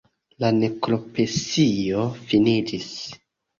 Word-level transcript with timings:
La 0.45 0.49
nekropsio 0.59 2.07
finiĝis. 2.33 2.91